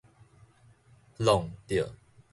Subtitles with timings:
[1.19, 1.87] 挵著